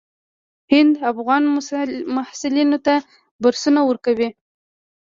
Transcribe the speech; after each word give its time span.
هند 0.73 0.93
افغان 1.11 1.43
محصلینو 2.15 2.77
ته 2.85 2.95
بورسونه 3.41 3.81
ورکوي. 3.85 4.29